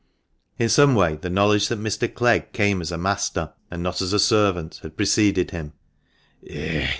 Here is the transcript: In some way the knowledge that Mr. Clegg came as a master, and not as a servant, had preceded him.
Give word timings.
In 0.57 0.67
some 0.67 0.95
way 0.95 1.17
the 1.17 1.29
knowledge 1.29 1.67
that 1.67 1.77
Mr. 1.79 2.11
Clegg 2.11 2.53
came 2.53 2.81
as 2.81 2.91
a 2.91 2.97
master, 2.97 3.53
and 3.69 3.83
not 3.83 4.01
as 4.01 4.13
a 4.13 4.17
servant, 4.19 4.79
had 4.81 4.97
preceded 4.97 5.51
him. 5.51 5.73